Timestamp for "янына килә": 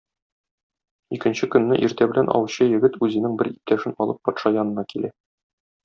4.61-5.15